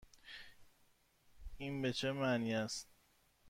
[1.57, 2.87] این به چه معنی است؟